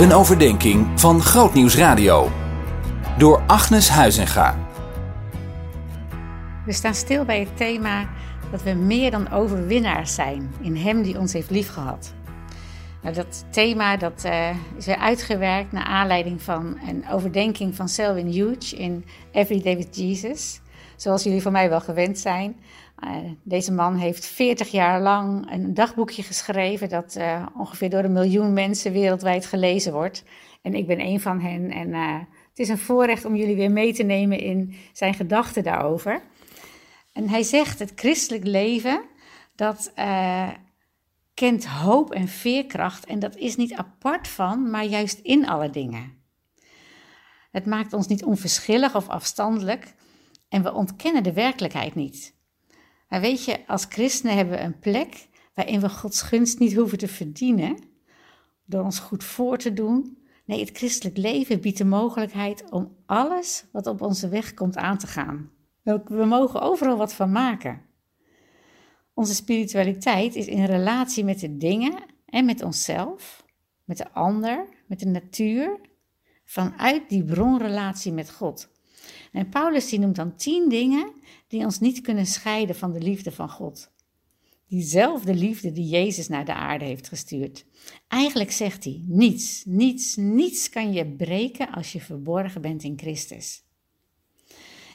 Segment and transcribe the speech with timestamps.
[0.00, 2.30] Een overdenking van Grootnieuws Radio.
[3.18, 4.58] Door Agnes Huizinga.
[6.66, 8.08] We staan stil bij het thema
[8.50, 12.14] dat we meer dan overwinnaars zijn in Hem die ons heeft liefgehad.
[13.02, 18.32] Nou, dat thema dat, uh, is weer uitgewerkt naar aanleiding van een overdenking van Selwyn
[18.32, 20.60] Hughes in Every Day with Jesus.
[21.00, 22.60] Zoals jullie van mij wel gewend zijn.
[23.04, 28.12] Uh, deze man heeft 40 jaar lang een dagboekje geschreven dat uh, ongeveer door een
[28.12, 30.24] miljoen mensen wereldwijd gelezen wordt.
[30.62, 31.70] En ik ben een van hen.
[31.70, 31.94] En
[32.48, 36.22] het is een voorrecht om jullie weer mee te nemen in zijn gedachten daarover.
[37.12, 39.02] En hij zegt: het christelijk leven
[39.54, 39.92] dat
[41.34, 46.12] kent hoop en veerkracht en dat is niet apart van, maar juist in alle dingen.
[47.50, 49.94] Het maakt ons niet onverschillig of afstandelijk
[50.50, 52.34] en we ontkennen de werkelijkheid niet.
[53.08, 56.98] Maar weet je, als christenen hebben we een plek waarin we Gods gunst niet hoeven
[56.98, 57.78] te verdienen
[58.64, 60.18] door ons goed voor te doen.
[60.44, 64.98] Nee, het christelijk leven biedt de mogelijkheid om alles wat op onze weg komt aan
[64.98, 65.50] te gaan.
[66.04, 67.82] We mogen overal wat van maken.
[69.14, 71.94] Onze spiritualiteit is in relatie met de dingen
[72.26, 73.46] en met onszelf,
[73.84, 75.80] met de ander, met de natuur,
[76.44, 78.70] vanuit die bronrelatie met God.
[79.32, 81.12] En Paulus die noemt dan tien dingen
[81.48, 83.90] die ons niet kunnen scheiden van de liefde van God.
[84.66, 87.64] Diezelfde liefde die Jezus naar de aarde heeft gestuurd.
[88.08, 93.62] Eigenlijk zegt hij: niets, niets, niets kan je breken als je verborgen bent in Christus.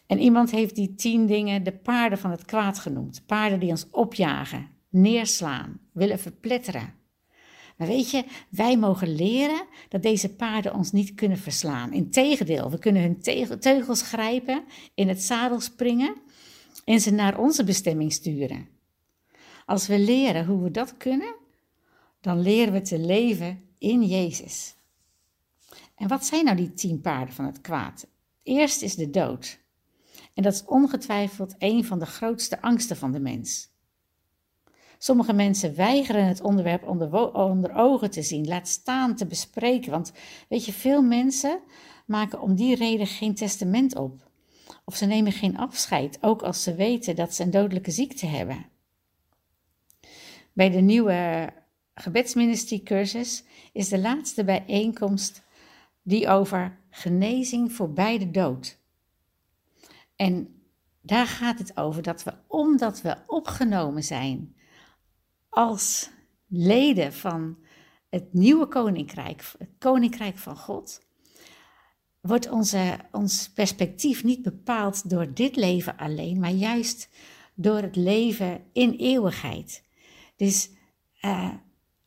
[0.08, 3.23] En iemand heeft die tien dingen de paarden van het kwaad genoemd.
[3.25, 6.94] Paarden die ons opjagen, neerslaan, willen verpletteren.
[7.76, 11.94] Maar weet je, wij mogen leren dat deze paarden ons niet kunnen verslaan.
[11.94, 13.22] Integendeel, we kunnen hun
[13.59, 16.16] teugels grijpen, in het zadel springen
[16.84, 18.68] en ze naar onze bestemming sturen.
[19.66, 21.36] Als we leren hoe we dat kunnen,
[22.22, 24.76] dan leren we te leven in Jezus.
[25.96, 28.08] En wat zijn nou die tien paarden van het kwaad?
[28.44, 29.59] Eerst is de dood.
[30.34, 33.69] En dat is ongetwijfeld een van de grootste angsten van de mens.
[34.97, 39.91] Sommige mensen weigeren het onderwerp onder, onder, ogen te zien, laat staan te bespreken.
[39.91, 40.11] Want
[40.50, 41.59] weet je, veel mensen
[42.06, 44.29] maken om die reden geen testament op.
[44.85, 48.66] Of ze nemen geen afscheid, ook als ze weten dat ze een dodelijke ziekte hebben.
[50.53, 51.50] Bij de nieuwe
[51.94, 55.44] gebedsministeriecursus is de laatste bijeenkomst
[56.03, 58.77] die over genezing voorbij de dood.
[60.16, 60.62] En
[61.01, 64.56] daar gaat het over dat we, omdat we opgenomen zijn
[65.56, 66.10] als
[66.48, 67.58] leden van
[68.10, 71.02] het nieuwe koninkrijk, het koninkrijk van God,
[72.22, 77.10] wordt onze, ons perspectief niet bepaald door dit leven alleen, maar juist
[77.54, 79.84] door het leven in eeuwigheid.
[80.36, 80.70] Dus
[81.22, 81.54] uh,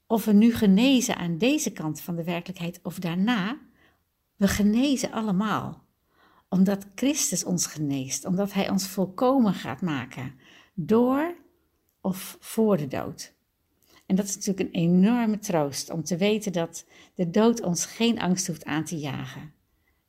[0.07, 3.59] of we nu genezen aan deze kant van de werkelijkheid of daarna,
[4.37, 5.87] we genezen allemaal
[6.49, 10.35] omdat Christus ons geneest, omdat Hij ons volkomen gaat maken
[10.75, 11.37] door
[12.01, 13.37] of voor de dood.
[14.09, 18.21] En dat is natuurlijk een enorme troost om te weten dat de dood ons geen
[18.21, 19.53] angst hoeft aan te jagen.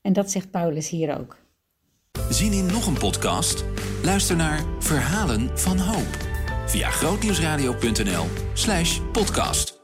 [0.01, 1.37] En dat zegt Paulus hier ook.
[2.29, 3.65] Zien in nog een podcast?
[4.03, 6.27] Luister naar Verhalen van Hoop
[6.65, 9.78] via grootnieuwsradio.nl/podcast.